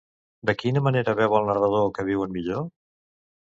[0.49, 2.67] De quina manera veu el narrador que viuen millor?